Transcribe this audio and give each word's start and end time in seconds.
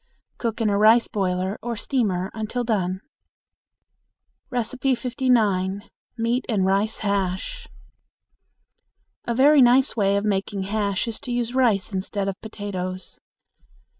Cook 0.39 0.61
in 0.61 0.67
a 0.71 0.79
rice 0.79 1.07
boiler 1.07 1.59
or 1.61 1.75
steamer 1.75 2.31
until 2.33 2.63
done. 2.63 3.01
59. 4.51 5.83
Meat 6.17 6.45
and 6.49 6.65
Rice 6.65 6.97
Hash. 6.97 7.67
A 9.25 9.35
very 9.35 9.61
nice 9.61 9.95
way 9.95 10.15
of 10.17 10.25
making 10.25 10.63
hash 10.63 11.07
is 11.07 11.19
to 11.19 11.31
use 11.31 11.53
rice 11.53 11.93
instead 11.93 12.27
of 12.27 12.41
potatoes. 12.41 13.19